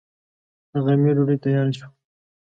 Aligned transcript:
د 0.71 0.73
غرمې 0.83 1.11
ډوډۍ 1.15 1.37
تياره 1.43 1.71
شوه. 1.77 1.87